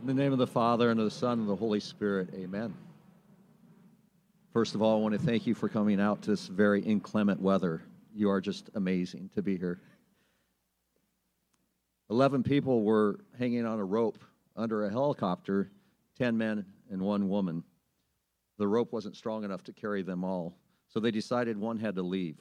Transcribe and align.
In 0.00 0.06
the 0.06 0.14
name 0.14 0.32
of 0.32 0.38
the 0.38 0.46
Father, 0.46 0.90
and 0.90 0.98
of 0.98 1.04
the 1.04 1.10
Son, 1.10 1.32
and 1.32 1.42
of 1.42 1.48
the 1.48 1.56
Holy 1.56 1.78
Spirit, 1.78 2.30
amen. 2.34 2.72
First 4.50 4.74
of 4.74 4.80
all, 4.80 4.96
I 4.96 5.02
want 5.02 5.12
to 5.12 5.20
thank 5.20 5.46
you 5.46 5.54
for 5.54 5.68
coming 5.68 6.00
out 6.00 6.22
to 6.22 6.30
this 6.30 6.46
very 6.46 6.80
inclement 6.80 7.38
weather. 7.38 7.82
You 8.14 8.30
are 8.30 8.40
just 8.40 8.70
amazing 8.74 9.28
to 9.34 9.42
be 9.42 9.58
here. 9.58 9.78
Eleven 12.08 12.42
people 12.42 12.82
were 12.82 13.20
hanging 13.38 13.66
on 13.66 13.78
a 13.78 13.84
rope 13.84 14.18
under 14.56 14.86
a 14.86 14.90
helicopter, 14.90 15.70
10 16.16 16.34
men 16.34 16.64
and 16.90 17.02
one 17.02 17.28
woman. 17.28 17.62
The 18.56 18.66
rope 18.66 18.94
wasn't 18.94 19.16
strong 19.16 19.44
enough 19.44 19.64
to 19.64 19.72
carry 19.74 20.00
them 20.00 20.24
all, 20.24 20.56
so 20.88 20.98
they 20.98 21.10
decided 21.10 21.58
one 21.58 21.78
had 21.78 21.94
to 21.96 22.02
leave. 22.02 22.38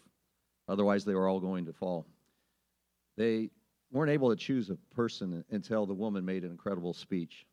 Otherwise, 0.70 1.04
they 1.04 1.14
were 1.14 1.28
all 1.28 1.42
going 1.42 1.66
to 1.66 1.74
fall. 1.74 2.06
They 3.18 3.50
weren't 3.92 4.12
able 4.12 4.30
to 4.30 4.38
choose 4.38 4.70
a 4.70 4.78
person 4.96 5.44
until 5.52 5.86
the 5.86 5.94
woman 5.94 6.24
made 6.24 6.46
an 6.46 6.52
incredible 6.52 6.94
speech. 6.94 7.46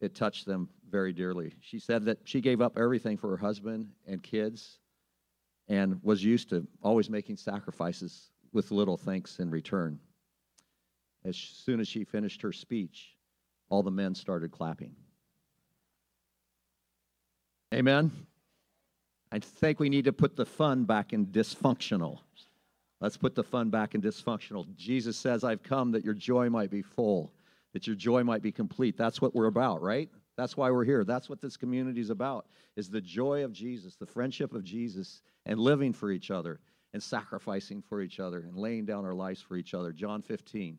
It 0.00 0.14
touched 0.14 0.46
them 0.46 0.68
very 0.90 1.12
dearly. 1.12 1.54
She 1.60 1.78
said 1.78 2.04
that 2.04 2.18
she 2.24 2.40
gave 2.40 2.60
up 2.60 2.78
everything 2.78 3.16
for 3.16 3.30
her 3.30 3.36
husband 3.36 3.88
and 4.06 4.22
kids 4.22 4.78
and 5.68 5.98
was 6.02 6.22
used 6.22 6.50
to 6.50 6.66
always 6.82 7.10
making 7.10 7.36
sacrifices 7.36 8.30
with 8.52 8.70
little 8.70 8.96
thanks 8.96 9.38
in 9.38 9.50
return. 9.50 9.98
As 11.24 11.36
soon 11.36 11.80
as 11.80 11.88
she 11.88 12.04
finished 12.04 12.42
her 12.42 12.52
speech, 12.52 13.16
all 13.68 13.82
the 13.82 13.90
men 13.90 14.14
started 14.14 14.52
clapping. 14.52 14.94
Amen. 17.74 18.12
I 19.32 19.40
think 19.40 19.80
we 19.80 19.88
need 19.88 20.04
to 20.04 20.12
put 20.12 20.36
the 20.36 20.46
fun 20.46 20.84
back 20.84 21.12
in 21.12 21.26
dysfunctional. 21.26 22.20
Let's 23.00 23.16
put 23.16 23.34
the 23.34 23.42
fun 23.42 23.70
back 23.70 23.94
in 23.94 24.00
dysfunctional. 24.00 24.66
Jesus 24.76 25.16
says, 25.16 25.42
I've 25.42 25.62
come 25.62 25.90
that 25.92 26.04
your 26.04 26.14
joy 26.14 26.48
might 26.48 26.70
be 26.70 26.80
full, 26.80 27.32
that 27.76 27.86
your 27.86 27.94
joy 27.94 28.24
might 28.24 28.40
be 28.40 28.50
complete. 28.50 28.96
That's 28.96 29.20
what 29.20 29.34
we're 29.34 29.48
about, 29.48 29.82
right? 29.82 30.08
That's 30.38 30.56
why 30.56 30.70
we're 30.70 30.86
here. 30.86 31.04
That's 31.04 31.28
what 31.28 31.42
this 31.42 31.58
community 31.58 32.00
is 32.00 32.08
about, 32.08 32.46
is 32.74 32.88
the 32.88 33.02
joy 33.02 33.44
of 33.44 33.52
Jesus, 33.52 33.96
the 33.96 34.06
friendship 34.06 34.54
of 34.54 34.64
Jesus, 34.64 35.20
and 35.44 35.60
living 35.60 35.92
for 35.92 36.10
each 36.10 36.30
other, 36.30 36.58
and 36.94 37.02
sacrificing 37.02 37.82
for 37.82 38.00
each 38.00 38.18
other, 38.18 38.38
and 38.38 38.56
laying 38.56 38.86
down 38.86 39.04
our 39.04 39.12
lives 39.12 39.42
for 39.42 39.58
each 39.58 39.74
other. 39.74 39.92
John 39.92 40.22
15. 40.22 40.78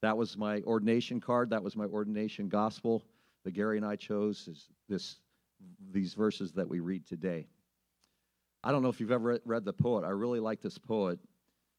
That 0.00 0.16
was 0.16 0.38
my 0.38 0.62
ordination 0.62 1.20
card. 1.20 1.50
That 1.50 1.62
was 1.62 1.76
my 1.76 1.84
ordination 1.84 2.48
gospel 2.48 3.04
that 3.44 3.50
Gary 3.50 3.76
and 3.76 3.84
I 3.84 3.96
chose 3.96 4.48
is 4.48 4.70
this, 4.88 5.16
these 5.92 6.14
verses 6.14 6.52
that 6.52 6.66
we 6.66 6.80
read 6.80 7.06
today. 7.06 7.46
I 8.64 8.72
don't 8.72 8.82
know 8.82 8.88
if 8.88 9.00
you've 9.00 9.12
ever 9.12 9.38
read 9.44 9.66
the 9.66 9.74
poet. 9.74 10.06
I 10.06 10.12
really 10.12 10.40
like 10.40 10.62
this 10.62 10.78
poet. 10.78 11.18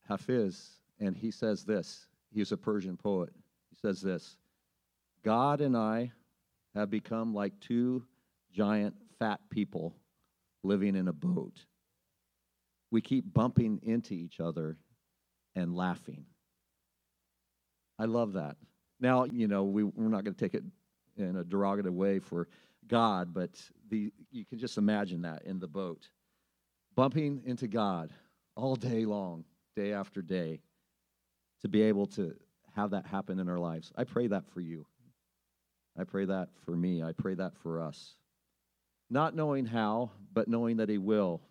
Hafiz, 0.08 0.73
and 0.99 1.17
he 1.17 1.31
says 1.31 1.63
this. 1.63 2.05
He's 2.31 2.52
a 2.52 2.58
Persian 2.58 2.97
poet. 2.97 3.31
He 3.71 3.75
says 3.75 3.99
this 3.99 4.38
God 5.23 5.61
and 5.61 5.75
I 5.75 6.11
have 6.75 6.89
become 6.89 7.33
like 7.33 7.59
two 7.59 8.03
giant 8.53 8.95
fat 9.17 9.39
people 9.49 9.95
living 10.63 10.95
in 10.95 11.07
a 11.07 11.13
boat. 11.13 11.65
We 12.91 13.01
keep 13.01 13.33
bumping 13.33 13.79
into 13.83 14.13
each 14.13 14.39
other 14.39 14.77
and 15.55 15.75
laughing. 15.75 16.25
I 17.97 18.05
love 18.05 18.33
that. 18.33 18.55
Now, 18.99 19.25
you 19.25 19.47
know, 19.47 19.63
we, 19.63 19.83
we're 19.83 20.09
not 20.09 20.23
going 20.23 20.33
to 20.33 20.39
take 20.39 20.53
it 20.53 20.63
in 21.17 21.37
a 21.37 21.43
derogative 21.43 21.93
way 21.93 22.19
for 22.19 22.47
God, 22.87 23.33
but 23.33 23.51
the, 23.89 24.11
you 24.31 24.45
can 24.45 24.57
just 24.57 24.77
imagine 24.77 25.21
that 25.21 25.43
in 25.43 25.59
the 25.59 25.67
boat. 25.67 26.09
Bumping 26.95 27.41
into 27.45 27.67
God 27.67 28.11
all 28.55 28.75
day 28.75 29.05
long 29.05 29.43
day 29.75 29.93
after 29.93 30.21
day 30.21 30.61
to 31.61 31.67
be 31.67 31.81
able 31.81 32.05
to 32.05 32.35
have 32.75 32.91
that 32.91 33.05
happen 33.05 33.39
in 33.39 33.49
our 33.49 33.59
lives. 33.59 33.91
I 33.95 34.03
pray 34.03 34.27
that 34.27 34.47
for 34.49 34.61
you. 34.61 34.85
I 35.97 36.03
pray 36.03 36.25
that 36.25 36.49
for 36.65 36.75
me. 36.75 37.03
I 37.03 37.11
pray 37.11 37.35
that 37.35 37.55
for 37.57 37.81
us. 37.81 38.15
Not 39.09 39.35
knowing 39.35 39.65
how, 39.65 40.11
but 40.33 40.47
knowing 40.47 40.77
that 40.77 40.89
He 40.89 40.97
will 40.97 41.41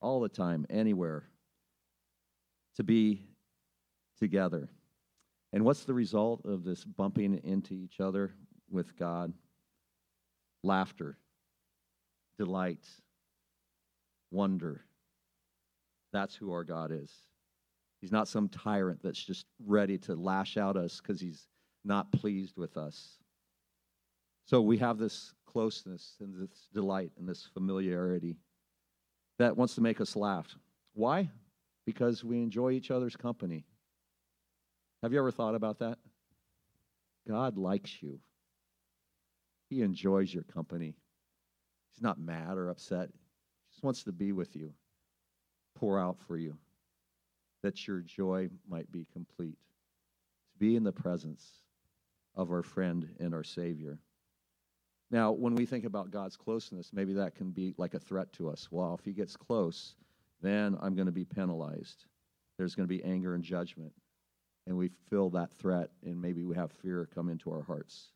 all 0.00 0.20
the 0.20 0.28
time, 0.28 0.66
anywhere, 0.70 1.24
to 2.76 2.82
be 2.82 3.22
together. 4.18 4.70
And 5.52 5.64
what's 5.64 5.84
the 5.84 5.94
result 5.94 6.44
of 6.44 6.64
this 6.64 6.84
bumping 6.84 7.40
into 7.44 7.74
each 7.74 8.00
other 8.00 8.32
with 8.70 8.96
God? 8.96 9.32
Laughter, 10.62 11.18
delight, 12.38 12.86
wonder. 14.30 14.84
That's 16.12 16.34
who 16.34 16.52
our 16.52 16.64
God 16.64 16.90
is. 16.92 17.12
He's 18.00 18.12
not 18.12 18.28
some 18.28 18.48
tyrant 18.48 19.00
that's 19.02 19.22
just 19.22 19.46
ready 19.64 19.98
to 19.98 20.14
lash 20.14 20.56
out 20.56 20.76
at 20.76 20.84
us 20.84 21.00
because 21.00 21.20
he's 21.20 21.46
not 21.84 22.10
pleased 22.12 22.56
with 22.56 22.76
us. 22.76 23.18
So 24.50 24.60
we 24.60 24.78
have 24.78 24.98
this 24.98 25.32
closeness 25.46 26.16
and 26.18 26.34
this 26.34 26.66
delight 26.74 27.12
and 27.16 27.28
this 27.28 27.48
familiarity 27.54 28.34
that 29.38 29.56
wants 29.56 29.76
to 29.76 29.80
make 29.80 30.00
us 30.00 30.16
laugh. 30.16 30.58
Why? 30.92 31.30
Because 31.86 32.24
we 32.24 32.42
enjoy 32.42 32.72
each 32.72 32.90
other's 32.90 33.14
company. 33.14 33.64
Have 35.04 35.12
you 35.12 35.20
ever 35.20 35.30
thought 35.30 35.54
about 35.54 35.78
that? 35.78 35.98
God 37.28 37.58
likes 37.58 38.02
you. 38.02 38.18
He 39.68 39.82
enjoys 39.82 40.34
your 40.34 40.42
company. 40.42 40.96
He's 41.92 42.02
not 42.02 42.18
mad 42.18 42.58
or 42.58 42.70
upset. 42.70 43.08
He 43.12 43.70
just 43.70 43.84
wants 43.84 44.02
to 44.02 44.10
be 44.10 44.32
with 44.32 44.56
you, 44.56 44.72
pour 45.76 45.96
out 45.96 46.18
for 46.26 46.36
you 46.36 46.58
that 47.62 47.86
your 47.86 48.00
joy 48.00 48.48
might 48.68 48.90
be 48.90 49.06
complete. 49.12 49.58
To 50.54 50.58
be 50.58 50.74
in 50.74 50.82
the 50.82 50.90
presence 50.90 51.46
of 52.34 52.50
our 52.50 52.64
friend 52.64 53.14
and 53.20 53.32
our 53.32 53.44
Savior. 53.44 54.00
Now, 55.10 55.32
when 55.32 55.54
we 55.54 55.66
think 55.66 55.84
about 55.84 56.10
God's 56.10 56.36
closeness, 56.36 56.90
maybe 56.92 57.12
that 57.14 57.34
can 57.34 57.50
be 57.50 57.74
like 57.76 57.94
a 57.94 57.98
threat 57.98 58.32
to 58.34 58.48
us. 58.48 58.68
Well, 58.70 58.94
if 58.98 59.04
he 59.04 59.12
gets 59.12 59.36
close, 59.36 59.96
then 60.40 60.78
I'm 60.80 60.94
going 60.94 61.06
to 61.06 61.12
be 61.12 61.24
penalized. 61.24 62.04
There's 62.58 62.74
going 62.74 62.88
to 62.88 62.94
be 62.94 63.02
anger 63.02 63.34
and 63.34 63.42
judgment. 63.42 63.92
And 64.66 64.76
we 64.76 64.90
feel 65.08 65.30
that 65.30 65.52
threat, 65.52 65.90
and 66.04 66.20
maybe 66.20 66.44
we 66.44 66.54
have 66.54 66.70
fear 66.70 67.08
come 67.12 67.28
into 67.28 67.50
our 67.50 67.62
hearts. 67.62 68.12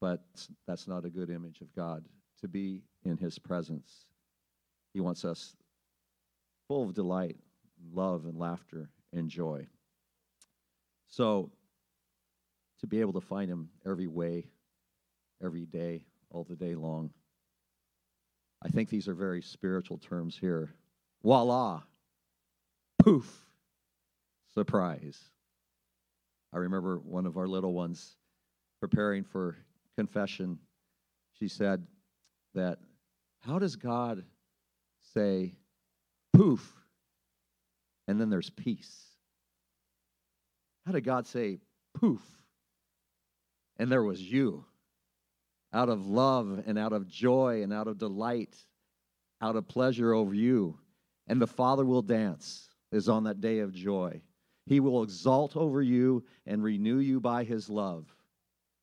But 0.00 0.22
that's 0.66 0.86
not 0.86 1.04
a 1.04 1.10
good 1.10 1.30
image 1.30 1.60
of 1.60 1.74
God 1.74 2.04
to 2.40 2.48
be 2.48 2.82
in 3.04 3.16
his 3.16 3.38
presence. 3.38 4.04
He 4.92 5.00
wants 5.00 5.24
us 5.24 5.56
full 6.68 6.84
of 6.84 6.94
delight, 6.94 7.36
love 7.92 8.26
and 8.26 8.38
laughter 8.38 8.90
and 9.12 9.28
joy. 9.28 9.66
So, 11.08 11.50
to 12.80 12.86
be 12.86 13.00
able 13.00 13.14
to 13.14 13.20
find 13.20 13.50
Him 13.50 13.70
every 13.86 14.06
way, 14.06 14.48
every 15.44 15.66
day, 15.66 16.04
all 16.30 16.44
the 16.44 16.56
day 16.56 16.74
long, 16.74 17.10
I 18.62 18.68
think 18.68 18.88
these 18.88 19.08
are 19.08 19.14
very 19.14 19.42
spiritual 19.42 19.98
terms 19.98 20.36
here. 20.36 20.74
Voila! 21.22 21.82
Poof! 22.98 23.44
Surprise. 24.54 25.18
I 26.52 26.58
remember 26.58 26.98
one 26.98 27.26
of 27.26 27.36
our 27.36 27.46
little 27.46 27.74
ones 27.74 28.16
preparing 28.80 29.24
for 29.24 29.56
confession. 29.96 30.58
She 31.38 31.48
said 31.48 31.86
that, 32.54 32.78
How 33.40 33.58
does 33.58 33.76
God 33.76 34.24
say, 35.14 35.54
poof, 36.32 36.72
and 38.08 38.20
then 38.20 38.30
there's 38.30 38.50
peace. 38.50 39.04
How 40.86 40.92
did 40.92 41.04
God 41.04 41.26
say, 41.26 41.58
poof, 41.94 42.22
and 43.78 43.90
there 43.90 44.02
was 44.02 44.20
you? 44.20 44.64
Out 45.76 45.88
of 45.88 46.06
love 46.06 46.62
and 46.66 46.78
out 46.78 46.92
of 46.92 47.06
joy 47.06 47.62
and 47.62 47.72
out 47.72 47.86
of 47.86 47.98
delight, 47.98 48.56
out 49.40 49.56
of 49.56 49.68
pleasure 49.68 50.12
over 50.12 50.34
you. 50.34 50.78
And 51.28 51.40
the 51.40 51.46
Father 51.46 51.84
will 51.84 52.02
dance 52.02 52.68
is 52.90 53.08
on 53.08 53.24
that 53.24 53.40
day 53.40 53.58
of 53.58 53.74
joy. 53.74 54.22
He 54.64 54.80
will 54.80 55.02
exalt 55.02 55.56
over 55.56 55.82
you 55.82 56.24
and 56.46 56.62
renew 56.62 56.98
you 56.98 57.20
by 57.20 57.44
his 57.44 57.68
love. 57.68 58.06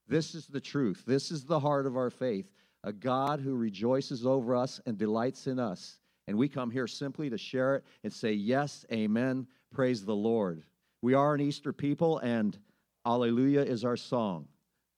This 0.08 0.36
is 0.36 0.48
the 0.48 0.62
truth. 0.62 1.04
This 1.06 1.31
is 1.31 1.44
the 1.44 1.59
heart 1.59 1.86
of 1.86 1.98
our 1.98 2.10
faith. 2.10 2.51
A 2.84 2.94
God 2.94 3.40
who 3.40 3.56
rejoices 3.56 4.25
over 4.25 4.56
us 4.56 4.80
and 4.86 4.98
delights 4.98 5.48
in 5.48 5.60
us 5.60 5.98
and 6.28 6.38
we 6.38 6.48
come 6.48 6.72
here 6.72 6.88
simply 6.88 7.30
to 7.30 7.38
share 7.38 7.75
it 7.75 7.84
and 8.04 8.12
say, 8.12 8.34
Yes, 8.34 8.86
amen, 8.92 9.48
praise 9.74 10.06
the 10.06 10.16
Lord. 10.16 10.63
We 11.01 11.13
are 11.13 11.34
an 11.34 11.42
Easter 11.42 11.74
people, 11.74 12.19
and 12.19 12.57
Alleluia 13.06 13.62
is 13.62 13.84
our 13.84 13.98
song. 13.98 14.48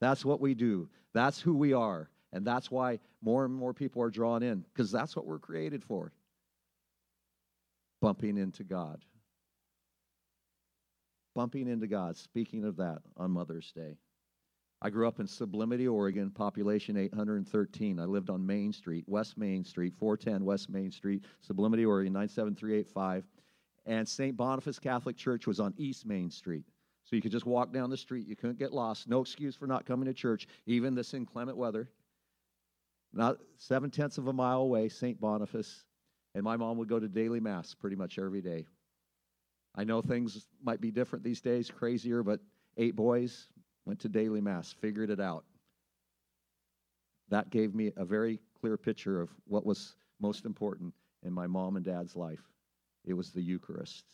That's 0.06 0.24
what 0.24 0.40
we 0.40 0.54
do, 0.54 0.88
that's 1.16 1.42
who 1.42 1.56
we 1.56 1.74
are. 1.74 2.12
And 2.32 2.46
that's 2.46 2.70
why 2.70 3.00
more 3.24 3.44
and 3.44 3.52
more 3.52 3.74
people 3.74 4.04
are 4.04 4.12
drawn 4.12 4.44
in, 4.44 4.64
because 4.72 4.92
that's 4.92 5.16
what 5.16 5.26
we're 5.26 5.40
created 5.40 5.84
for 5.84 6.14
bumping 8.02 8.38
into 8.38 8.64
God. 8.64 9.02
Bumping 11.34 11.68
into 11.68 11.88
God, 11.88 12.18
speaking 12.18 12.66
of 12.66 12.78
that 12.78 13.00
on 13.18 13.32
Mother's 13.32 13.72
Day. 13.72 13.98
I 14.80 14.92
grew 14.92 15.08
up 15.08 15.20
in 15.20 15.26
Sublimity, 15.26 15.88
Oregon, 15.88 16.30
population 16.30 16.98
813. 16.98 18.00
I 18.00 18.06
lived 18.06 18.30
on 18.30 18.46
Main 18.46 18.74
Street, 18.74 19.06
West 19.08 19.40
Main 19.40 19.64
Street, 19.64 19.96
410 19.98 20.46
West 20.46 20.70
Main 20.70 20.92
Street, 20.92 21.26
Sublimity, 21.42 21.84
Oregon, 21.84 22.14
97385. 22.14 23.24
And 23.88 24.08
St. 24.08 24.38
Boniface 24.38 24.78
Catholic 24.78 25.18
Church 25.18 25.48
was 25.48 25.60
on 25.60 25.74
East 25.78 26.06
Main 26.06 26.30
Street. 26.30 26.66
So 27.06 27.16
you 27.16 27.22
could 27.22 27.32
just 27.32 27.46
walk 27.46 27.72
down 27.72 27.90
the 27.90 27.98
street. 27.98 28.28
You 28.28 28.36
couldn't 28.36 28.58
get 28.58 28.74
lost. 28.74 29.08
No 29.08 29.22
excuse 29.22 29.56
for 29.56 29.68
not 29.68 29.86
coming 29.86 30.08
to 30.08 30.14
church, 30.14 30.48
even 30.66 30.96
this 30.96 31.14
inclement 31.14 31.58
weather. 31.58 31.90
Not 33.14 33.38
seven 33.58 33.92
tenths 33.92 34.18
of 34.18 34.28
a 34.28 34.34
mile 34.34 34.62
away, 34.62 34.90
St. 34.90 35.20
Boniface. 35.22 35.84
And 36.34 36.44
my 36.44 36.58
mom 36.58 36.78
would 36.78 36.90
go 36.90 37.00
to 37.00 37.08
daily 37.08 37.40
mass 37.40 37.74
pretty 37.74 37.96
much 37.96 38.18
every 38.18 38.42
day. 38.42 38.66
I 39.76 39.84
know 39.84 40.02
things 40.02 40.48
might 40.64 40.82
be 40.82 40.92
different 40.92 41.24
these 41.24 41.42
days, 41.42 41.70
crazier, 41.70 42.24
but 42.24 42.40
eight 42.78 42.96
boys 42.96 43.48
went 43.86 44.00
to 44.02 44.10
daily 44.10 44.42
mass, 44.42 44.74
figured 44.74 45.10
it 45.10 45.20
out. 45.20 45.46
That 47.30 47.50
gave 47.52 47.76
me 47.76 47.92
a 47.96 48.06
very 48.06 48.40
clear 48.60 48.78
picture 48.78 49.22
of 49.22 49.30
what 49.46 49.66
was 49.66 49.96
most 50.20 50.46
important 50.46 50.94
in 51.24 51.34
my 51.34 51.46
mom 51.46 51.76
and 51.76 51.86
dad's 51.86 52.16
life. 52.16 52.42
It 53.06 53.14
was 53.14 53.32
the 53.32 53.42
Eucharist. 53.42 54.06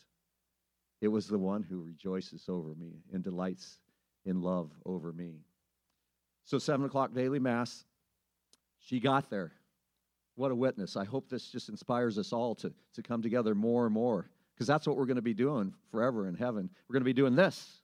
It 1.02 1.08
was 1.08 1.26
the 1.26 1.38
one 1.38 1.64
who 1.64 1.82
rejoices 1.82 2.44
over 2.48 2.76
me 2.76 3.02
and 3.12 3.24
delights 3.24 3.80
in 4.24 4.40
love 4.40 4.70
over 4.86 5.12
me. 5.12 5.40
So, 6.44 6.58
seven 6.58 6.86
o'clock 6.86 7.12
daily 7.12 7.40
mass, 7.40 7.84
she 8.78 9.00
got 9.00 9.28
there. 9.28 9.52
What 10.36 10.52
a 10.52 10.54
witness. 10.54 10.96
I 10.96 11.04
hope 11.04 11.28
this 11.28 11.50
just 11.50 11.68
inspires 11.68 12.18
us 12.18 12.32
all 12.32 12.54
to, 12.54 12.72
to 12.94 13.02
come 13.02 13.20
together 13.20 13.54
more 13.54 13.84
and 13.84 13.92
more 13.92 14.30
because 14.54 14.68
that's 14.68 14.86
what 14.86 14.96
we're 14.96 15.06
going 15.06 15.16
to 15.16 15.22
be 15.22 15.34
doing 15.34 15.74
forever 15.90 16.28
in 16.28 16.36
heaven. 16.36 16.70
We're 16.88 16.94
going 16.94 17.02
to 17.02 17.04
be 17.04 17.12
doing 17.12 17.34
this. 17.34 17.80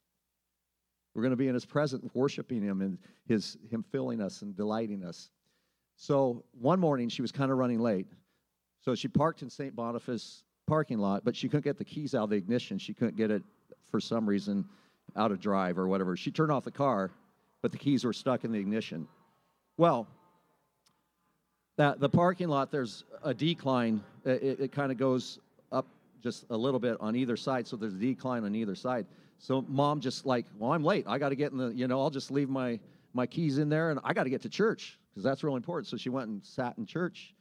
We're 1.12 1.22
going 1.22 1.30
to 1.30 1.36
be 1.36 1.48
in 1.48 1.54
his 1.54 1.66
presence, 1.66 2.08
worshiping 2.14 2.62
him 2.62 2.80
and 2.80 2.98
his, 3.26 3.58
him 3.68 3.84
filling 3.90 4.20
us 4.20 4.42
and 4.42 4.56
delighting 4.56 5.04
us. 5.04 5.30
So 5.96 6.44
one 6.52 6.78
morning 6.78 7.08
she 7.08 7.22
was 7.22 7.32
kind 7.32 7.50
of 7.50 7.58
running 7.58 7.80
late. 7.80 8.06
So 8.80 8.94
she 8.94 9.08
parked 9.08 9.42
in 9.42 9.50
St. 9.50 9.74
Boniface 9.74 10.44
parking 10.68 10.98
lot, 10.98 11.24
but 11.24 11.34
she 11.34 11.48
couldn't 11.48 11.64
get 11.64 11.78
the 11.78 11.84
keys 11.84 12.14
out 12.14 12.24
of 12.24 12.30
the 12.30 12.36
ignition. 12.36 12.78
She 12.78 12.94
couldn't 12.94 13.16
get 13.16 13.30
it 13.30 13.42
for 13.90 13.98
some 13.98 14.28
reason 14.28 14.64
out 15.16 15.32
of 15.32 15.40
drive 15.40 15.78
or 15.78 15.88
whatever. 15.88 16.16
She 16.16 16.30
turned 16.30 16.52
off 16.52 16.64
the 16.64 16.70
car, 16.70 17.10
but 17.62 17.72
the 17.72 17.78
keys 17.78 18.04
were 18.04 18.12
stuck 18.12 18.44
in 18.44 18.52
the 18.52 18.58
ignition. 18.58 19.08
Well, 19.78 20.06
that 21.76 22.00
the 22.00 22.08
parking 22.08 22.48
lot 22.48 22.70
there's 22.70 23.04
a 23.22 23.32
decline. 23.32 24.02
It, 24.24 24.60
it 24.60 24.72
kind 24.72 24.92
of 24.92 24.98
goes 24.98 25.38
up 25.72 25.86
just 26.22 26.44
a 26.50 26.56
little 26.56 26.80
bit 26.80 26.96
on 27.00 27.16
either 27.16 27.36
side, 27.36 27.66
so 27.66 27.76
there's 27.76 27.94
a 27.94 27.98
decline 27.98 28.44
on 28.44 28.54
either 28.54 28.74
side. 28.74 29.06
So 29.38 29.64
mom 29.68 30.00
just 30.00 30.26
like, 30.26 30.44
well, 30.58 30.72
I'm 30.72 30.84
late. 30.84 31.04
I 31.08 31.18
got 31.18 31.30
to 31.30 31.36
get 31.36 31.52
in 31.52 31.58
the, 31.58 31.68
you 31.68 31.88
know, 31.88 32.00
I'll 32.00 32.10
just 32.10 32.30
leave 32.30 32.48
my 32.48 32.78
my 33.14 33.26
keys 33.26 33.58
in 33.58 33.68
there, 33.68 33.90
and 33.90 33.98
I 34.04 34.12
got 34.12 34.24
to 34.24 34.30
get 34.30 34.42
to 34.42 34.48
church 34.48 34.98
because 35.10 35.24
that's 35.24 35.42
really 35.42 35.56
important. 35.56 35.86
So 35.86 35.96
she 35.96 36.10
went 36.10 36.28
and 36.28 36.44
sat 36.44 36.76
in 36.76 36.84
church 36.84 37.34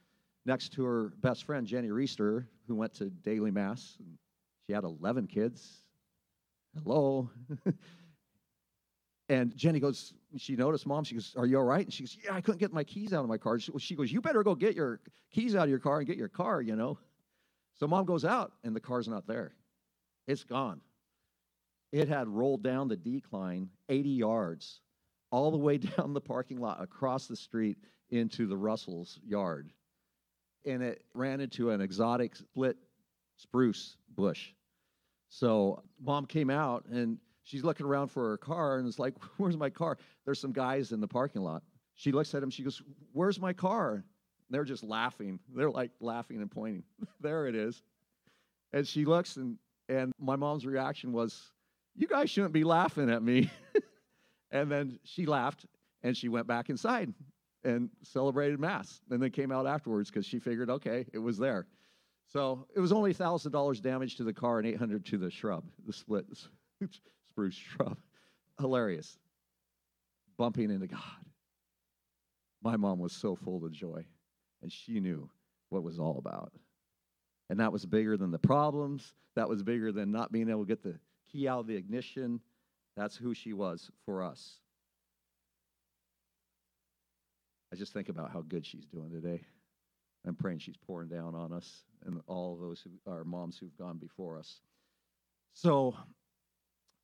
next 0.48 0.74
to 0.74 0.84
her 0.86 1.12
best 1.22 1.44
friend 1.44 1.68
Jenny 1.68 1.90
Reister, 1.90 2.46
who 2.68 2.76
went 2.76 2.94
to 2.96 3.10
daily 3.10 3.52
mass. 3.52 3.98
She 4.66 4.74
had 4.74 4.86
11 4.86 5.28
kids. 5.28 5.84
Hello. 6.82 7.30
and 9.30 9.56
Jenny 9.56 9.80
goes, 9.80 10.14
she 10.38 10.56
noticed 10.56 10.88
mom. 10.88 11.04
She 11.04 11.16
goes, 11.16 11.34
"Are 11.38 11.46
you 11.46 11.58
all 11.58 11.64
right?" 11.64 11.84
And 11.84 11.94
she 11.94 12.04
goes, 12.04 12.18
"Yeah, 12.24 12.34
I 12.34 12.42
couldn't 12.42 12.60
get 12.60 12.74
my 12.74 12.84
keys 12.84 13.14
out 13.14 13.24
of 13.24 13.30
my 13.30 13.38
car." 13.38 13.60
She, 13.60 13.72
she 13.80 13.96
goes, 13.96 14.12
"You 14.12 14.22
better 14.22 14.44
go 14.44 14.56
get 14.56 14.76
your 14.76 15.00
keys 15.32 15.56
out 15.56 15.64
of 15.64 15.70
your 15.70 15.80
car 15.80 16.00
and 16.00 16.08
get 16.08 16.18
your 16.18 16.28
car." 16.28 16.62
You 16.62 16.76
know. 16.76 17.00
So 17.76 17.88
mom 17.88 18.06
goes 18.06 18.26
out, 18.26 18.54
and 18.64 18.76
the 18.76 18.80
car's 18.80 19.08
not 19.08 19.26
there. 19.26 19.54
It's 20.28 20.44
gone. 20.44 20.82
It 21.92 22.10
had 22.10 22.28
rolled 22.28 22.64
down 22.64 22.88
the 22.88 22.98
decline 22.98 23.70
80 23.88 24.10
yards, 24.10 24.82
all 25.32 25.52
the 25.52 25.58
way 25.58 25.78
down 25.98 26.14
the 26.14 26.22
parking 26.22 26.60
lot, 26.60 26.82
across 26.82 27.28
the 27.28 27.36
street 27.36 27.78
into 28.10 28.48
the 28.48 28.58
Russell's 28.58 29.20
yard. 29.26 29.72
And 30.68 30.84
it 30.84 31.02
ran 31.14 31.40
into 31.40 31.72
an 31.72 31.82
exotic 31.82 32.36
split 32.36 32.78
spruce 33.38 33.96
bush. 34.16 34.50
So 35.30 35.82
mom 36.00 36.26
came 36.26 36.50
out 36.50 36.86
and 36.86 37.18
she's 37.44 37.64
looking 37.64 37.86
around 37.86 38.10
for 38.10 38.30
her 38.30 38.38
car 38.38 38.78
and 38.78 38.88
it's 38.88 39.00
like, 39.00 39.14
Where's 39.38 39.58
my 39.58 39.70
car? 39.70 39.98
There's 40.26 40.40
some 40.40 40.52
guys 40.52 40.92
in 40.92 41.00
the 41.00 41.08
parking 41.08 41.42
lot. 41.42 41.64
She 41.96 42.12
looks 42.12 42.36
at 42.36 42.44
him, 42.44 42.50
she 42.50 42.64
goes, 42.64 42.82
Where's 43.14 43.40
my 43.40 43.54
car? 43.54 43.94
And 43.94 44.04
they're 44.50 44.66
just 44.66 44.84
laughing. 44.84 45.40
They're 45.56 45.72
like 45.72 45.92
laughing 46.00 46.42
and 46.42 46.52
pointing. 46.52 46.84
there 47.22 47.48
it 47.48 47.56
is. 47.56 47.82
And 48.74 48.88
she 48.88 49.06
looks 49.06 49.38
and 49.38 49.58
and 49.90 50.12
my 50.20 50.36
mom's 50.36 50.66
reaction 50.66 51.14
was, 51.14 51.52
you 51.96 52.08
guys 52.08 52.30
shouldn't 52.30 52.52
be 52.52 52.66
laughing 52.66 53.10
at 53.10 53.24
me. 53.24 53.50
and 54.52 54.70
then 54.70 55.00
she 55.04 55.26
laughed 55.26 55.66
and 56.04 56.16
she 56.16 56.28
went 56.28 56.46
back 56.46 56.70
inside 56.70 57.14
and 57.68 57.90
celebrated 58.02 58.60
Mass. 58.60 59.02
And 59.12 59.22
then 59.22 59.30
came 59.30 59.52
out 59.52 59.68
afterwards 59.68 60.10
because 60.10 60.26
she 60.26 60.40
figured, 60.40 60.70
okay, 60.70 61.06
it 61.14 61.20
was 61.20 61.38
there. 61.38 61.68
So 62.28 62.66
it 62.76 62.80
was 62.80 62.92
only 62.92 63.14
$1,000 63.14 63.82
damage 63.82 64.16
to 64.16 64.24
the 64.24 64.34
car 64.34 64.60
and 64.60 64.68
800 64.68 65.06
to 65.08 65.18
the 65.18 65.30
shrub, 65.30 65.64
the 65.86 65.94
split 65.94 66.26
spruce 67.30 67.56
shrub. 67.56 67.98
Hilarious. 68.60 69.18
Bumping 70.38 70.72
into 70.72 70.88
God. 70.88 71.02
My 72.64 72.76
mom 72.76 73.00
was 73.00 73.14
so 73.14 73.36
full 73.36 73.64
of 73.64 73.72
joy, 73.72 74.06
and 74.62 74.72
she 74.72 75.00
knew 75.00 75.30
what 75.70 75.84
was 75.84 76.00
all 76.00 76.18
about. 76.18 76.52
And 77.50 77.60
that 77.60 77.72
was 77.72 77.86
bigger 77.86 78.18
than 78.18 78.32
the 78.32 78.40
problems. 78.40 79.14
That 79.36 79.48
was 79.48 79.64
bigger 79.64 79.92
than 79.92 80.12
not 80.12 80.32
being 80.32 80.50
able 80.50 80.64
to 80.64 80.68
get 80.68 80.84
the 80.84 81.00
key 81.32 81.48
out 81.48 81.62
of 81.62 81.68
the 81.68 81.76
ignition. 81.76 82.42
That's 82.96 83.16
who 83.16 83.34
she 83.34 83.54
was 83.54 83.90
for 84.06 84.24
us. 84.24 84.60
I 87.72 87.76
just 87.76 87.94
think 87.94 88.10
about 88.10 88.32
how 88.32 88.42
good 88.42 88.66
she's 88.66 88.86
doing 88.86 89.12
today. 89.12 89.46
I'm 90.26 90.36
praying 90.36 90.60
she's 90.60 90.78
pouring 90.78 91.10
down 91.10 91.36
on 91.36 91.54
us 91.54 91.84
and 92.06 92.22
all 92.28 92.58
those 92.58 92.82
who 92.82 92.92
are 93.12 93.24
moms 93.24 93.58
who've 93.58 93.78
gone 93.78 93.98
before 93.98 94.38
us. 94.38 94.60
So, 95.54 95.96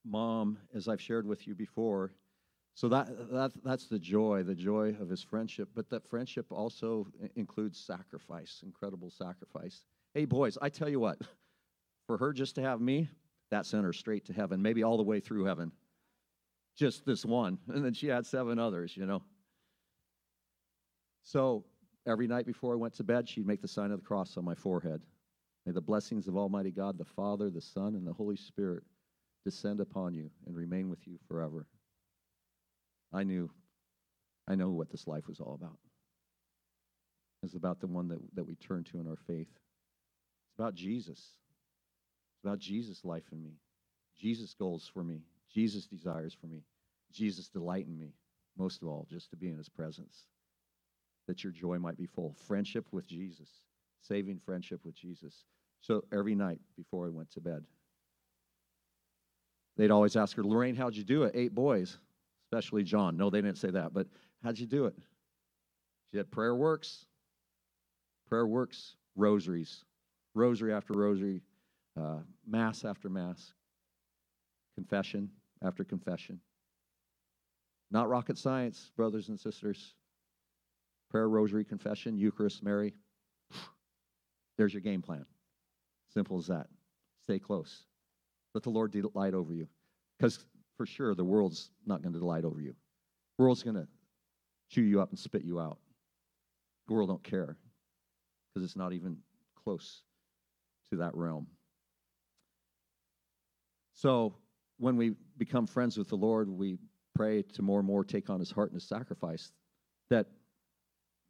mom, 0.05 0.57
as 0.75 0.87
I've 0.87 1.01
shared 1.01 1.25
with 1.25 1.47
you 1.47 1.55
before, 1.55 2.13
so 2.75 2.89
that, 2.89 3.07
that 3.31 3.51
that's 3.63 3.87
the 3.87 3.99
joy, 3.99 4.43
the 4.43 4.55
joy 4.55 4.95
of 4.99 5.09
his 5.09 5.21
friendship. 5.21 5.69
But 5.75 5.89
that 5.89 6.07
friendship 6.07 6.47
also 6.51 7.07
includes 7.35 7.79
sacrifice, 7.79 8.61
incredible 8.63 9.11
sacrifice. 9.11 9.85
Hey, 10.13 10.25
boys, 10.25 10.57
I 10.61 10.69
tell 10.69 10.89
you 10.89 10.99
what, 10.99 11.19
for 12.07 12.17
her 12.17 12.33
just 12.33 12.55
to 12.55 12.61
have 12.61 12.81
me, 12.81 13.09
that 13.51 13.65
sent 13.65 13.83
her 13.83 13.93
straight 13.93 14.25
to 14.25 14.33
heaven, 14.33 14.61
maybe 14.61 14.83
all 14.83 14.97
the 14.97 15.03
way 15.03 15.19
through 15.19 15.45
heaven. 15.45 15.71
Just 16.75 17.05
this 17.05 17.23
one. 17.23 17.59
And 17.67 17.85
then 17.85 17.93
she 17.93 18.07
had 18.07 18.25
seven 18.25 18.57
others, 18.57 18.97
you 18.97 19.05
know. 19.05 19.21
So 21.23 21.63
every 22.05 22.27
night 22.27 22.45
before 22.45 22.73
I 22.73 22.77
went 22.77 22.93
to 22.95 23.03
bed, 23.03 23.27
she'd 23.27 23.47
make 23.47 23.61
the 23.61 23.67
sign 23.67 23.91
of 23.91 23.99
the 23.99 24.05
cross 24.05 24.37
on 24.37 24.45
my 24.45 24.55
forehead. 24.55 25.01
May 25.65 25.71
the 25.71 25.81
blessings 25.81 26.27
of 26.27 26.35
Almighty 26.35 26.71
God, 26.71 26.97
the 26.97 27.05
Father, 27.05 27.49
the 27.49 27.61
Son, 27.61 27.95
and 27.95 28.05
the 28.05 28.13
Holy 28.13 28.35
Spirit 28.35 28.83
descend 29.45 29.79
upon 29.79 30.13
you 30.13 30.29
and 30.45 30.55
remain 30.55 30.89
with 30.89 31.07
you 31.07 31.17
forever. 31.27 31.65
I 33.13 33.23
knew, 33.23 33.49
I 34.47 34.55
know 34.55 34.69
what 34.69 34.89
this 34.89 35.07
life 35.07 35.27
was 35.27 35.39
all 35.39 35.53
about. 35.53 35.77
It's 37.43 37.55
about 37.55 37.79
the 37.79 37.87
one 37.87 38.07
that, 38.09 38.19
that 38.35 38.45
we 38.45 38.55
turn 38.55 38.83
to 38.85 38.99
in 38.99 39.07
our 39.07 39.17
faith. 39.27 39.47
It's 39.49 40.55
about 40.57 40.75
Jesus. 40.75 41.19
It's 41.19 42.43
about 42.43 42.59
Jesus' 42.59 43.05
life 43.05 43.23
in 43.31 43.41
me, 43.41 43.53
Jesus' 44.17 44.53
goals 44.53 44.89
for 44.93 45.03
me, 45.03 45.21
Jesus' 45.53 45.85
desires 45.85 46.35
for 46.39 46.47
me, 46.47 46.63
Jesus' 47.11 47.47
delight 47.47 47.85
in 47.85 47.97
me, 47.97 48.13
most 48.57 48.81
of 48.81 48.87
all, 48.87 49.07
just 49.09 49.29
to 49.29 49.35
be 49.35 49.49
in 49.49 49.57
his 49.57 49.69
presence, 49.69 50.25
that 51.27 51.43
your 51.43 51.53
joy 51.53 51.77
might 51.77 51.97
be 51.97 52.05
full. 52.05 52.35
Friendship 52.47 52.85
with 52.91 53.07
Jesus, 53.07 53.49
saving 54.01 54.39
friendship 54.45 54.81
with 54.85 54.95
Jesus. 54.95 55.45
So 55.81 56.03
every 56.13 56.35
night 56.35 56.59
before 56.77 57.05
I 57.05 57.09
went 57.09 57.31
to 57.31 57.41
bed, 57.41 57.63
they'd 59.77 59.91
always 59.91 60.15
ask 60.15 60.35
her, 60.37 60.43
Lorraine, 60.43 60.75
how'd 60.75 60.95
you 60.95 61.03
do 61.03 61.23
it? 61.23 61.31
Eight 61.35 61.53
boys, 61.53 61.97
especially 62.45 62.83
John. 62.83 63.17
No, 63.17 63.29
they 63.29 63.41
didn't 63.41 63.57
say 63.57 63.71
that, 63.71 63.93
but 63.93 64.07
how'd 64.43 64.59
you 64.59 64.65
do 64.65 64.85
it? 64.85 64.95
She 66.11 66.17
had 66.17 66.29
prayer 66.31 66.55
works, 66.55 67.05
prayer 68.29 68.45
works, 68.45 68.95
rosaries, 69.15 69.83
rosary 70.35 70.73
after 70.73 70.93
rosary, 70.93 71.41
uh, 71.99 72.19
mass 72.47 72.85
after 72.85 73.09
mass, 73.09 73.53
confession 74.75 75.29
after 75.63 75.83
confession. 75.83 76.39
Not 77.91 78.09
rocket 78.09 78.37
science, 78.37 78.91
brothers 78.95 79.29
and 79.29 79.39
sisters. 79.39 79.93
Prayer, 81.13 81.29
rosary, 81.29 81.63
confession, 81.63 82.17
Eucharist, 82.17 82.63
Mary. 82.63 82.95
There's 84.57 84.73
your 84.73 84.81
game 84.81 85.03
plan. 85.03 85.25
Simple 86.11 86.39
as 86.39 86.47
that. 86.47 86.65
Stay 87.21 87.37
close. 87.37 87.83
Let 88.55 88.63
the 88.63 88.71
Lord 88.71 88.91
delight 88.91 89.35
over 89.35 89.53
you. 89.53 89.67
Because 90.17 90.39
for 90.75 90.87
sure, 90.87 91.13
the 91.13 91.23
world's 91.23 91.69
not 91.85 92.01
going 92.01 92.13
to 92.13 92.19
delight 92.19 92.45
over 92.45 92.59
you. 92.59 92.73
The 93.37 93.43
world's 93.43 93.61
going 93.61 93.75
to 93.75 93.87
chew 94.71 94.81
you 94.81 95.01
up 95.01 95.11
and 95.11 95.19
spit 95.19 95.43
you 95.43 95.59
out. 95.59 95.77
The 96.87 96.95
world 96.95 97.09
don't 97.09 97.23
care 97.23 97.57
because 98.49 98.65
it's 98.65 98.75
not 98.75 98.91
even 98.91 99.17
close 99.63 100.01
to 100.89 100.97
that 100.97 101.15
realm. 101.15 101.45
So 103.93 104.33
when 104.79 104.97
we 104.97 105.13
become 105.37 105.67
friends 105.67 105.95
with 105.95 106.09
the 106.09 106.15
Lord, 106.15 106.49
we 106.49 106.79
pray 107.13 107.43
to 107.53 107.61
more 107.61 107.79
and 107.79 107.87
more 107.87 108.03
take 108.03 108.31
on 108.31 108.39
his 108.39 108.49
heart 108.49 108.71
and 108.71 108.81
his 108.81 108.89
sacrifice. 108.89 109.51
That 110.09 110.25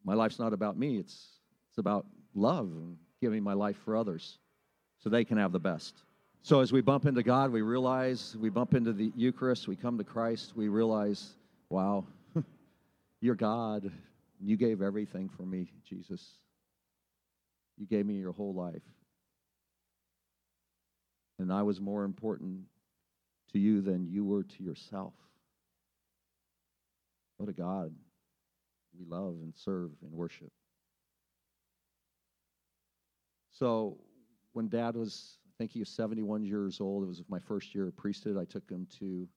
my 0.04 0.14
life's 0.14 0.40
not 0.40 0.54
about 0.54 0.78
me, 0.78 0.98
it's, 0.98 1.28
it's 1.70 1.78
about 1.78 2.06
love 2.34 2.66
and 2.66 2.98
giving 3.22 3.44
my 3.44 3.54
life 3.54 3.78
for 3.86 3.96
others 3.96 4.38
so 5.00 5.10
they 5.10 5.26
can 5.26 5.38
have 5.38 5.52
the 5.52 5.60
best, 5.60 5.96
So 6.44 6.62
as 6.62 6.72
we 6.72 6.82
bump 6.82 7.06
into 7.06 7.24
God, 7.24 7.52
we 7.52 7.62
realize, 7.62 8.38
we 8.40 8.50
bump 8.50 8.74
into 8.74 8.94
the 8.94 9.12
Eucharist, 9.16 9.68
we 9.68 9.76
come 9.76 9.98
to 9.98 10.04
Christ, 10.04 10.54
we 10.56 10.70
realize, 10.70 11.36
wow, 11.70 12.06
you're 13.22 13.36
God. 13.36 13.92
You 14.42 14.58
gave 14.58 14.82
everything 14.82 15.30
for 15.30 15.44
me, 15.44 15.72
Jesus. 15.88 16.38
You 17.78 17.86
gave 17.86 18.06
me 18.06 18.16
your 18.16 18.34
whole 18.34 18.54
life. 18.54 18.82
And 21.40 21.52
I 21.52 21.64
was 21.64 21.80
more 21.80 22.04
important 22.04 22.62
to 23.54 23.60
you 23.60 23.82
than 23.82 24.08
you 24.10 24.24
were 24.24 24.44
to 24.44 24.64
yourself. 24.64 25.14
What 27.38 27.50
a 27.50 27.54
God 27.54 27.94
we 28.98 29.06
love 29.06 29.36
and 29.42 29.54
serve 29.56 29.92
and 30.02 30.12
worship. 30.12 30.52
So 33.52 33.98
when 34.54 34.68
dad 34.68 34.96
was, 34.96 35.38
I 35.48 35.52
think 35.58 35.72
he 35.72 35.80
was 35.80 35.90
71 35.90 36.44
years 36.44 36.82
old, 36.82 37.04
it 37.04 37.08
was 37.08 37.24
my 37.30 37.40
first 37.40 37.76
year 37.76 37.88
of 37.88 37.96
priesthood, 37.96 38.38
I 38.38 38.46
took 38.46 38.70
him 38.70 38.88
to 39.00 39.28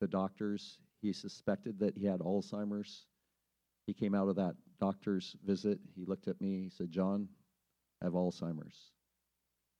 the 0.00 0.06
doctors. 0.06 0.78
He 1.02 1.12
suspected 1.12 1.78
that 1.80 1.96
he 1.96 2.06
had 2.06 2.20
Alzheimer's. 2.20 3.06
He 3.86 3.94
came 3.94 4.14
out 4.14 4.28
of 4.28 4.36
that 4.36 4.54
doctor's 4.78 5.36
visit. 5.44 5.78
He 5.94 6.04
looked 6.04 6.28
at 6.28 6.40
me. 6.40 6.62
He 6.64 6.70
said, 6.70 6.90
John, 6.90 7.28
I 8.00 8.06
have 8.06 8.14
Alzheimer's. 8.14 8.92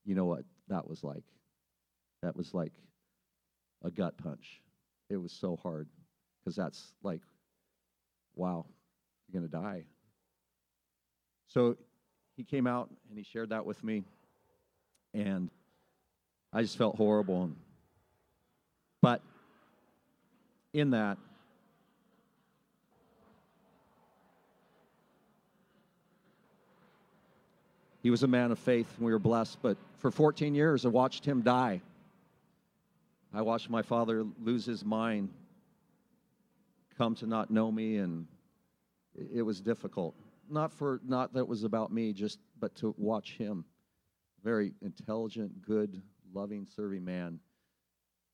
You 0.05 0.15
know 0.15 0.25
what 0.25 0.45
that 0.69 0.89
was 0.89 1.05
like? 1.05 1.25
That 2.23 2.37
was 2.37 2.53
like 2.53 2.73
a 3.83 3.91
gut 3.91 4.19
punch. 4.19 4.61
It 5.09 5.17
was 5.17 5.33
so 5.33 5.57
hard 5.57 5.89
because 6.41 6.57
that's 6.57 6.95
like, 7.03 7.23
wow, 8.35 8.67
you're 9.32 9.40
going 9.40 9.50
to 9.50 9.56
die. 9.56 9.84
So 11.49 11.76
he 12.37 12.44
came 12.44 12.66
out 12.66 12.90
and 13.08 13.18
he 13.18 13.25
shared 13.25 13.50
that 13.50 13.66
with 13.66 13.82
me, 13.82 14.04
and 15.14 15.50
I 16.52 16.62
just 16.62 16.76
felt 16.76 16.96
horrible. 16.96 17.50
But 19.02 19.20
in 20.72 20.90
that, 20.90 21.18
he 28.02 28.10
was 28.10 28.22
a 28.22 28.28
man 28.28 28.52
of 28.52 28.58
faith, 28.58 28.88
and 28.96 29.06
we 29.06 29.12
were 29.12 29.18
blessed. 29.18 29.58
But 29.62 29.76
for 29.99 30.10
14 30.10 30.54
years, 30.54 30.84
I 30.84 30.88
watched 30.88 31.25
him 31.25 31.42
die. 31.42 31.82
I 33.32 33.42
watched 33.42 33.70
my 33.70 33.82
father 33.82 34.25
lose 34.42 34.66
his 34.66 34.84
mind, 34.84 35.30
come 36.99 37.14
to 37.16 37.26
not 37.26 37.50
know 37.50 37.70
me, 37.70 37.96
and 37.99 38.26
it 39.14 39.43
was 39.43 39.61
difficult. 39.61 40.14
Not 40.49 40.73
for 40.73 41.00
not 41.05 41.33
that 41.35 41.40
it 41.40 41.49
was 41.49 41.64
about 41.64 41.93
me, 41.93 42.12
just 42.12 42.38
but 42.59 42.75
to 42.76 42.95
watch 42.99 43.37
him, 43.37 43.64
very 44.43 44.75
intelligent, 44.83 45.62
good, 45.62 46.02
loving, 46.33 46.67
serving 46.67 47.05
man, 47.05 47.38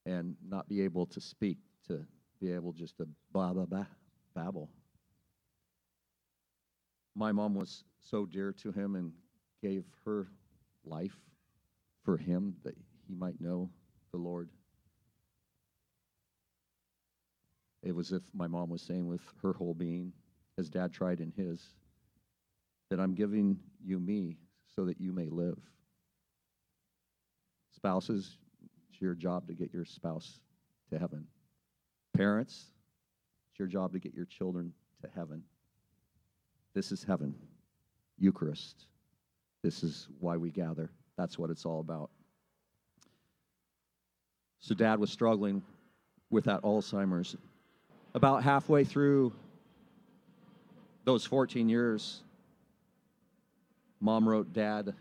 and 0.07 0.37
not 0.47 0.69
be 0.69 0.83
able 0.83 1.07
to 1.07 1.21
speak, 1.21 1.59
to 1.89 2.05
be 2.41 2.53
able 2.53 2.73
just 2.73 2.97
to 2.99 3.09
blah 3.33 3.53
blah 3.53 3.67
blah 3.67 3.87
babble. 4.35 4.71
My 7.15 7.33
mom 7.33 7.55
was 7.55 7.85
so 7.99 8.27
dear 8.27 8.53
to 8.53 8.73
him 8.73 8.95
and 8.95 9.13
gave 9.63 9.85
her 10.05 10.29
life 10.85 11.17
for 12.05 12.17
him 12.17 12.55
that 12.63 12.75
he 13.09 13.15
might 13.15 13.41
know 13.41 13.71
the 14.13 14.19
Lord. 14.19 14.51
It 17.83 17.95
was 17.95 18.13
if 18.13 18.23
my 18.35 18.47
mom 18.47 18.69
was 18.69 18.83
saying 18.83 19.07
with 19.07 19.23
her 19.43 19.53
whole 19.53 19.75
being, 19.75 20.13
as 20.59 20.69
dad 20.69 20.93
tried 20.93 21.21
in 21.21 21.33
his, 21.37 21.75
that 22.91 23.01
I'm 23.01 23.15
giving 23.15 23.59
you 23.85 23.99
me 23.99 24.39
so 24.75 24.85
that 24.85 25.01
you 25.01 25.13
may 25.13 25.29
live. 25.29 25.59
Spouses, 27.75 28.39
it's 28.91 29.01
your 29.01 29.15
job 29.15 29.47
to 29.49 29.55
get 29.55 29.73
your 29.73 29.85
spouse 29.85 30.41
to 30.91 30.99
heaven. 30.99 31.27
Parents, 32.17 32.71
it's 33.51 33.59
your 33.59 33.69
job 33.69 33.93
to 33.93 33.99
get 33.99 34.15
your 34.15 34.25
children 34.25 34.73
to 35.03 35.11
heaven. 35.15 35.43
This 36.75 36.93
is 36.93 37.05
heaven, 37.05 37.35
Eucharist. 38.19 38.87
This 39.63 39.83
is 39.83 40.09
why 40.21 40.37
we 40.37 40.51
gather. 40.51 40.91
That's 41.19 41.39
what 41.39 41.51
it's 41.51 41.65
all 41.65 41.81
about. 41.81 42.11
So, 44.61 44.75
dad 44.75 44.99
was 44.99 45.11
struggling 45.11 45.63
with 46.31 46.45
that 46.45 46.63
Alzheimer's. 46.63 47.37
About 48.15 48.43
halfway 48.43 48.85
through 48.85 49.33
those 51.07 51.25
14 51.25 51.69
years, 51.69 52.21
mom 54.01 54.29
wrote 54.29 54.53
dad 54.53 54.93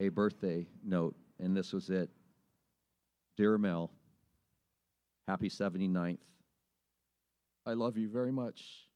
a 0.00 0.08
birthday 0.08 0.66
note, 0.84 1.14
and 1.38 1.56
this 1.56 1.72
was 1.72 1.88
it 1.88 2.10
Dear 3.36 3.56
Mel, 3.58 3.90
happy 5.28 5.48
79th. 5.48 6.18
I 7.64 7.74
love 7.74 7.96
you 7.96 8.08
very 8.08 8.32
much, 8.32 8.88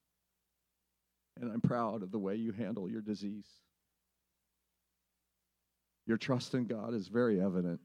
and 1.40 1.50
I'm 1.50 1.60
proud 1.60 2.02
of 2.02 2.10
the 2.10 2.18
way 2.18 2.34
you 2.34 2.52
handle 2.52 2.90
your 2.90 3.00
disease. 3.00 3.46
Your 6.06 6.16
trust 6.16 6.54
in 6.54 6.66
God 6.66 6.94
is 6.94 7.06
very 7.06 7.40
evident. 7.40 7.80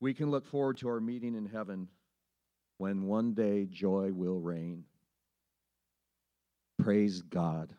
We 0.00 0.14
can 0.14 0.32
look 0.32 0.46
forward 0.46 0.78
to 0.78 0.88
our 0.88 1.00
meeting 1.00 1.36
in 1.36 1.46
heaven 1.46 1.86
when 2.78 3.06
one 3.06 3.34
day 3.34 3.66
joy 3.70 4.10
will 4.12 4.40
reign. 4.40 4.84
Praise 6.82 7.22
God. 7.22 7.72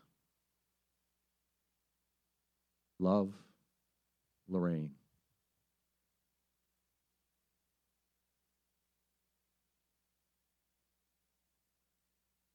Love, 2.99 3.33
Lorraine. 4.47 4.91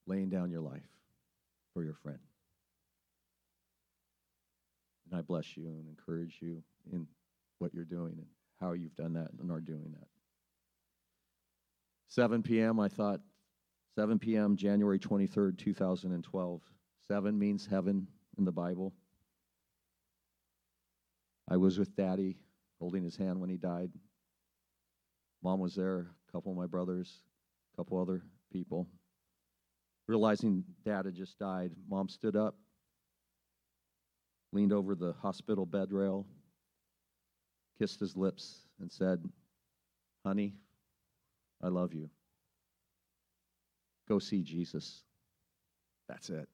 Laying 0.06 0.30
down 0.30 0.50
your 0.50 0.62
life 0.62 0.80
for 1.74 1.84
your 1.84 1.92
friend. 1.92 2.18
And 5.10 5.18
I 5.18 5.22
bless 5.22 5.54
you 5.54 5.66
and 5.66 5.86
encourage 5.86 6.38
you 6.40 6.62
in 6.90 7.06
what 7.58 7.74
you're 7.74 7.84
doing 7.84 8.14
and 8.16 8.26
how 8.58 8.72
you've 8.72 8.94
done 8.94 9.12
that 9.14 9.28
and 9.38 9.50
are 9.50 9.60
doing 9.60 9.94
that. 9.98 10.08
7 12.08 12.42
p.m., 12.42 12.80
I 12.80 12.88
thought 12.88 13.20
7 13.96 14.18
p.m., 14.18 14.56
January 14.56 14.98
23rd, 14.98 15.58
2012. 15.58 16.62
Seven 17.08 17.38
means 17.38 17.66
heaven 17.66 18.06
in 18.36 18.44
the 18.44 18.52
Bible. 18.52 18.92
I 21.48 21.56
was 21.56 21.78
with 21.78 21.96
Daddy, 21.96 22.36
holding 22.78 23.02
his 23.02 23.16
hand 23.16 23.40
when 23.40 23.50
he 23.50 23.56
died. 23.56 23.90
Mom 25.42 25.60
was 25.60 25.74
there, 25.74 26.10
a 26.28 26.32
couple 26.32 26.52
of 26.52 26.58
my 26.58 26.66
brothers, 26.66 27.22
a 27.72 27.76
couple 27.76 28.00
other 28.00 28.22
people. 28.52 28.86
Realizing 30.06 30.64
Dad 30.84 31.06
had 31.06 31.14
just 31.14 31.38
died, 31.38 31.72
Mom 31.88 32.08
stood 32.08 32.36
up, 32.36 32.56
leaned 34.52 34.72
over 34.72 34.94
the 34.94 35.14
hospital 35.20 35.66
bed 35.66 35.92
rail, 35.92 36.26
kissed 37.78 38.00
his 38.00 38.16
lips, 38.16 38.66
and 38.80 38.90
said, 38.90 39.22
Honey, 40.24 40.54
I 41.62 41.68
love 41.68 41.94
you. 41.94 42.10
Go 44.08 44.18
see 44.18 44.42
Jesus. 44.42 45.02
That's 46.08 46.30
it. 46.30 46.48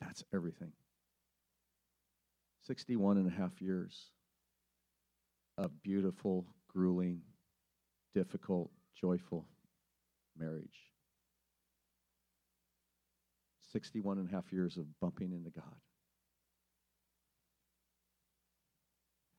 That's 0.00 0.24
everything. 0.32 0.72
61 2.66 3.18
and 3.18 3.26
a 3.26 3.30
half 3.30 3.60
years 3.60 4.10
of 5.58 5.82
beautiful, 5.82 6.46
grueling, 6.72 7.20
difficult, 8.14 8.70
joyful 8.98 9.44
marriage. 10.38 10.88
61 13.72 14.18
and 14.18 14.28
a 14.28 14.32
half 14.32 14.50
years 14.52 14.76
of 14.78 14.86
bumping 15.00 15.32
into 15.32 15.50
God. 15.50 15.64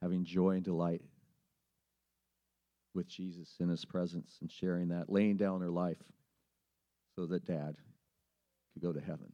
Having 0.01 0.25
joy 0.25 0.51
and 0.51 0.63
delight 0.63 1.01
with 2.93 3.07
Jesus 3.07 3.55
in 3.59 3.69
his 3.69 3.85
presence 3.85 4.37
and 4.41 4.51
sharing 4.51 4.89
that, 4.89 5.09
laying 5.09 5.37
down 5.37 5.61
her 5.61 5.69
life 5.69 5.97
so 7.19 7.25
that 7.25 7.45
dad 7.45 7.75
could 8.71 8.81
go 8.81 8.93
to 8.93 9.01
heaven. 9.01 9.33